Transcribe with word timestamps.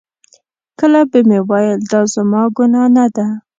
کله 0.79 1.01
به 1.11 1.19
مې 1.27 1.39
ویل 1.49 1.79
دا 1.91 2.01
زما 2.13 2.43
ګناه 2.57 2.89
نه 2.95 3.05
ده. 3.15 3.27